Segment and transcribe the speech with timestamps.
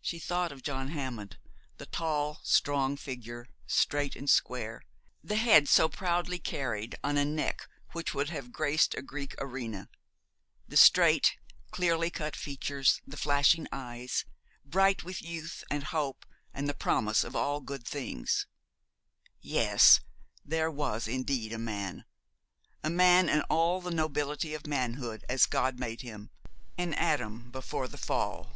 [0.00, 1.36] She thought of John Hammond,
[1.76, 4.80] the tall, strong figure, straight and square;
[5.22, 9.90] the head so proudly carried on a neck which would have graced a Greek arena.
[10.66, 11.36] The straight,
[11.72, 14.24] clearly cut features, the flashing eyes,
[14.64, 18.46] bright with youth and hope and the promise of all good things.
[19.42, 20.00] Yes,
[20.42, 22.06] there was indeed a man
[22.82, 26.30] a man in all the nobility of manhood, as God made him,
[26.78, 28.52] an Adam before the Fall.